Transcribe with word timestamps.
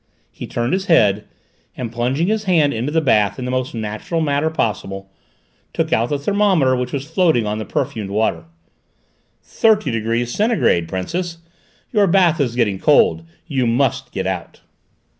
He 0.31 0.47
turned 0.47 0.73
his 0.73 0.87
head, 0.87 1.25
and 1.77 1.91
plunging 1.91 2.25
his 2.25 2.45
hand 2.45 2.73
into 2.73 2.91
the 2.91 3.01
bath 3.01 3.37
in 3.37 3.45
the 3.45 3.51
most 3.51 3.75
natural 3.75 4.19
manner 4.19 4.49
possible, 4.49 5.11
took 5.73 5.93
out 5.93 6.09
the 6.09 6.17
thermometer 6.17 6.75
which 6.75 6.91
was 6.91 7.05
floating 7.07 7.45
on 7.45 7.59
the 7.59 7.65
perfumed 7.65 8.09
water. 8.09 8.45
"Thirty 9.43 9.91
degrees, 9.91 10.33
centigrade, 10.33 10.87
Princess! 10.87 11.37
Your 11.91 12.07
bath 12.07 12.39
is 12.41 12.55
getting 12.55 12.79
cold: 12.79 13.25
you 13.45 13.67
must 13.67 14.11
get 14.11 14.25
out!" 14.25 14.61